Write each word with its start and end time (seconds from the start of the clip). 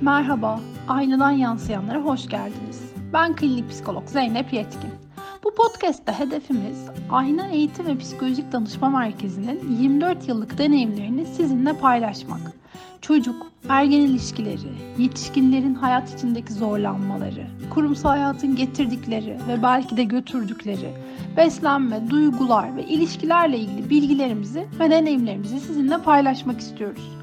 Merhaba, 0.00 0.60
aynadan 0.88 1.30
yansıyanlara 1.30 1.98
hoş 1.98 2.28
geldiniz. 2.28 2.92
Ben 3.12 3.36
klinik 3.36 3.70
psikolog 3.70 4.08
Zeynep 4.08 4.52
Yetkin. 4.52 4.90
Bu 5.44 5.54
podcast'te 5.54 6.12
hedefimiz 6.12 6.86
Ayna 7.10 7.46
Eğitim 7.46 7.86
ve 7.86 7.98
Psikolojik 7.98 8.52
Danışma 8.52 8.90
Merkezi'nin 8.90 9.76
24 9.80 10.28
yıllık 10.28 10.58
deneyimlerini 10.58 11.26
sizinle 11.26 11.72
paylaşmak. 11.72 12.40
Çocuk, 13.00 13.46
ergen 13.68 14.00
ilişkileri, 14.00 14.72
yetişkinlerin 14.98 15.74
hayat 15.74 16.14
içindeki 16.14 16.52
zorlanmaları, 16.52 17.46
kurumsal 17.70 18.10
hayatın 18.10 18.56
getirdikleri 18.56 19.38
ve 19.48 19.62
belki 19.62 19.96
de 19.96 20.04
götürdükleri, 20.04 20.92
beslenme, 21.36 22.10
duygular 22.10 22.76
ve 22.76 22.84
ilişkilerle 22.84 23.58
ilgili 23.58 23.90
bilgilerimizi 23.90 24.66
ve 24.80 24.90
deneyimlerimizi 24.90 25.60
sizinle 25.60 25.98
paylaşmak 25.98 26.60
istiyoruz. 26.60 27.18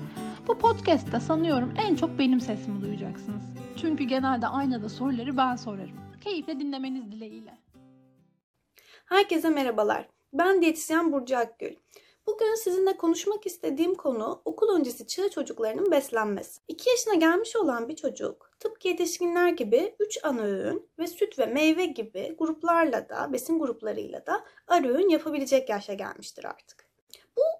Bu 0.48 0.58
podcast'te 0.58 1.20
sanıyorum 1.20 1.74
en 1.88 1.96
çok 1.96 2.20
benim 2.20 2.40
sesimi 2.40 2.82
duyacaksınız. 2.82 3.44
Çünkü 3.82 4.04
genelde 4.04 4.48
aynada 4.48 4.90
soruları 4.90 5.38
ben 5.38 5.56
sorarım. 5.56 6.00
Keyifle 6.24 6.60
dinlemeniz 6.60 7.12
dileğiyle. 7.12 7.58
Herkese 9.06 9.50
merhabalar. 9.50 10.10
Ben 10.34 10.62
diyetisyen 10.62 11.12
Burcu 11.12 11.38
Akgül. 11.38 11.76
Bugün 12.28 12.56
sizinle 12.56 12.98
konuşmak 12.98 13.46
istediğim 13.46 13.96
konu 13.96 14.42
okul 14.46 14.76
öncesi 14.76 15.08
çığ 15.08 15.30
çocuklarının 15.30 15.92
beslenmesi. 15.92 16.62
2 16.68 16.90
yaşına 16.90 17.14
gelmiş 17.14 17.56
olan 17.56 17.90
bir 17.90 17.96
çocuk 17.96 18.52
tıpkı 18.60 18.88
yetişkinler 18.88 19.50
gibi 19.50 19.96
3 20.00 20.20
ana 20.24 20.42
öğün 20.42 20.90
ve 21.00 21.08
süt 21.08 21.40
ve 21.40 21.46
meyve 21.46 21.86
gibi 21.86 22.36
gruplarla 22.40 23.10
da 23.10 23.34
besin 23.34 23.60
gruplarıyla 23.60 24.26
da 24.26 24.46
ara 24.68 24.88
öğün 24.88 25.10
yapabilecek 25.10 25.70
yaşa 25.70 25.94
gelmiştir 25.94 26.46
artık. 26.46 26.85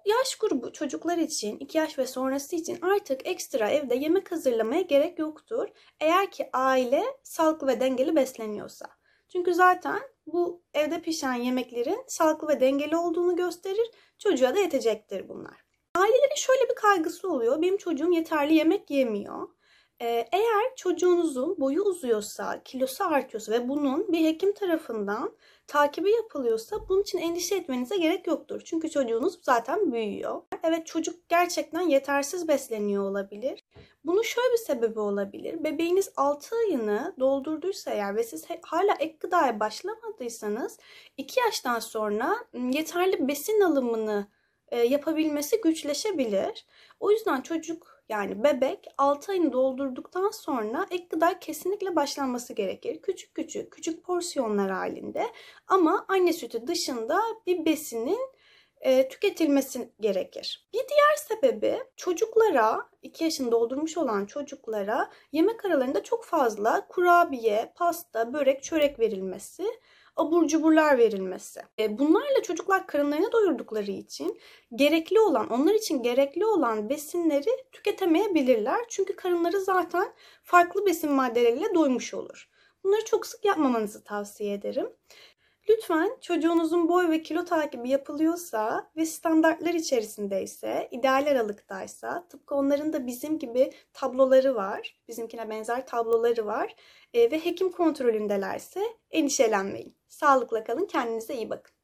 Yaş 0.06 0.36
grubu 0.36 0.72
çocuklar 0.72 1.18
için 1.18 1.58
2 1.58 1.78
yaş 1.78 1.98
ve 1.98 2.06
sonrası 2.06 2.56
için 2.56 2.78
artık 2.82 3.26
ekstra 3.26 3.70
evde 3.70 3.94
yemek 3.94 4.32
hazırlamaya 4.32 4.80
gerek 4.80 5.18
yoktur. 5.18 5.68
Eğer 6.00 6.30
ki 6.30 6.50
aile 6.52 7.02
sağlıklı 7.22 7.66
ve 7.66 7.80
dengeli 7.80 8.16
besleniyorsa. 8.16 8.86
Çünkü 9.28 9.54
zaten 9.54 10.00
bu 10.26 10.62
evde 10.74 11.02
pişen 11.02 11.34
yemeklerin 11.34 12.04
sağlıklı 12.08 12.48
ve 12.48 12.60
dengeli 12.60 12.96
olduğunu 12.96 13.36
gösterir. 13.36 13.90
Çocuğa 14.18 14.54
da 14.54 14.58
yetecektir 14.58 15.28
bunlar. 15.28 15.64
Ailelerin 15.94 16.36
şöyle 16.36 16.68
bir 16.70 16.74
kaygısı 16.74 17.32
oluyor. 17.32 17.62
Benim 17.62 17.76
çocuğum 17.76 18.12
yeterli 18.12 18.54
yemek 18.54 18.90
yemiyor. 18.90 19.48
Ee, 20.00 20.28
eğer 20.32 20.76
çocuğunuzun 20.76 21.56
boyu 21.60 21.82
uzuyorsa, 21.82 22.62
kilosu 22.62 23.04
artıyorsa 23.04 23.52
ve 23.52 23.68
bunun 23.68 24.12
bir 24.12 24.24
hekim 24.24 24.52
tarafından 24.52 25.32
takibi 25.66 26.10
yapılıyorsa 26.10 26.88
bunun 26.88 27.02
için 27.02 27.18
endişe 27.18 27.56
etmenize 27.56 27.96
gerek 27.96 28.26
yoktur. 28.26 28.62
Çünkü 28.64 28.90
çocuğunuz 28.90 29.38
zaten 29.42 29.92
büyüyor. 29.92 30.42
Evet 30.62 30.86
çocuk 30.86 31.28
gerçekten 31.28 31.80
yetersiz 31.80 32.48
besleniyor 32.48 33.10
olabilir. 33.10 33.64
Bunun 34.04 34.22
şöyle 34.22 34.52
bir 34.52 34.58
sebebi 34.58 35.00
olabilir. 35.00 35.64
Bebeğiniz 35.64 36.12
6 36.16 36.56
ayını 36.56 37.14
doldurduysa 37.20 37.90
eğer 37.90 38.16
ve 38.16 38.22
siz 38.24 38.44
hala 38.62 38.94
ek 39.00 39.16
gıdaya 39.20 39.60
başlamadıysanız 39.60 40.78
2 41.16 41.40
yaştan 41.40 41.78
sonra 41.78 42.36
yeterli 42.54 43.28
besin 43.28 43.60
alımını 43.60 44.26
yapabilmesi 44.72 45.60
güçleşebilir. 45.60 46.66
O 47.00 47.10
yüzden 47.10 47.40
çocuk 47.40 47.95
yani 48.08 48.44
bebek 48.44 48.86
6 48.98 49.32
ayını 49.32 49.52
doldurduktan 49.52 50.30
sonra 50.30 50.86
ek 50.90 51.06
gıda 51.10 51.38
kesinlikle 51.38 51.96
başlanması 51.96 52.52
gerekir. 52.52 53.02
Küçük 53.02 53.34
küçük, 53.34 53.72
küçük 53.72 54.04
porsiyonlar 54.04 54.70
halinde 54.70 55.26
ama 55.68 56.04
anne 56.08 56.32
sütü 56.32 56.66
dışında 56.66 57.20
bir 57.46 57.64
besinin 57.64 58.36
e, 58.80 59.08
tüketilmesi 59.08 59.90
gerekir. 60.00 60.68
Bir 60.72 60.78
diğer 60.78 61.16
sebebi 61.16 61.78
çocuklara 61.96 62.88
2 63.02 63.24
yaşını 63.24 63.52
doldurmuş 63.52 63.98
olan 63.98 64.26
çocuklara 64.26 65.10
yemek 65.32 65.64
aralarında 65.64 66.02
çok 66.02 66.24
fazla 66.24 66.86
kurabiye, 66.88 67.72
pasta, 67.76 68.32
börek, 68.32 68.62
çörek 68.62 68.98
verilmesi 68.98 69.64
abur 70.16 70.48
cuburlar 70.48 70.98
verilmesi. 70.98 71.60
E, 71.78 71.98
bunlarla 71.98 72.42
çocuklar 72.42 72.86
karınlarını 72.86 73.32
doyurdukları 73.32 73.90
için 73.90 74.40
gerekli 74.74 75.20
olan, 75.20 75.50
onlar 75.50 75.74
için 75.74 76.02
gerekli 76.02 76.46
olan 76.46 76.88
besinleri 76.90 77.50
tüketemeyebilirler. 77.72 78.80
Çünkü 78.88 79.16
karınları 79.16 79.60
zaten 79.60 80.12
farklı 80.42 80.86
besin 80.86 81.12
maddeleriyle 81.12 81.74
doymuş 81.74 82.14
olur. 82.14 82.48
Bunları 82.84 83.04
çok 83.04 83.26
sık 83.26 83.44
yapmamanızı 83.44 84.04
tavsiye 84.04 84.54
ederim. 84.54 84.90
Lütfen 85.68 86.16
çocuğunuzun 86.20 86.88
boy 86.88 87.10
ve 87.10 87.22
kilo 87.22 87.44
takibi 87.44 87.88
yapılıyorsa 87.88 88.90
ve 88.96 89.06
standartlar 89.06 89.74
içerisindeyse, 89.74 90.88
ideal 90.90 91.26
aralıktaysa, 91.26 92.26
tıpkı 92.28 92.54
onların 92.54 92.92
da 92.92 93.06
bizim 93.06 93.38
gibi 93.38 93.72
tabloları 93.92 94.54
var, 94.54 94.98
bizimkine 95.08 95.50
benzer 95.50 95.86
tabloları 95.86 96.46
var 96.46 96.76
e, 97.14 97.30
ve 97.30 97.44
hekim 97.44 97.72
kontrolündelerse 97.72 98.80
endişelenmeyin. 99.10 99.96
Sağlıkla 100.08 100.64
kalın, 100.64 100.86
kendinize 100.86 101.34
iyi 101.34 101.50
bakın. 101.50 101.75